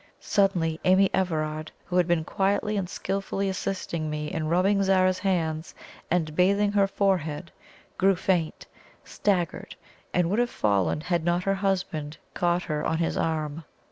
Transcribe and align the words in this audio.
Suddenly 0.19 0.79
Amy 0.83 1.11
Everard, 1.13 1.71
who 1.85 1.95
had 1.97 2.07
been 2.07 2.23
quietly 2.23 2.75
and 2.75 2.89
skilfully 2.89 3.49
assisting 3.49 4.09
me 4.09 4.31
in 4.31 4.47
rubbing 4.47 4.81
Zara's 4.81 5.19
hands 5.19 5.75
and 6.09 6.35
bathing 6.35 6.71
her 6.71 6.87
forehead, 6.87 7.51
grew 7.99 8.15
faint, 8.15 8.65
staggered, 9.05 9.75
and 10.11 10.27
would 10.31 10.39
have 10.39 10.49
fallen 10.49 11.01
had 11.01 11.23
not 11.23 11.43
her 11.43 11.53
husband 11.53 12.17
caught 12.33 12.63
her 12.63 12.83
on 12.83 12.97
his 12.97 13.15
arm. 13.15 13.63